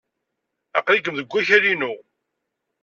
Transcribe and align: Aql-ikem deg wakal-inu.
Aql-ikem 0.77 1.15
deg 1.17 1.27
wakal-inu. 1.31 1.93